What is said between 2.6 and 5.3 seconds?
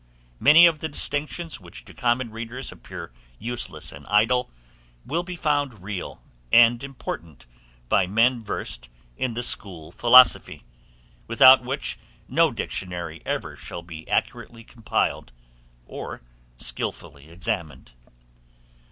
appear useless and idle, will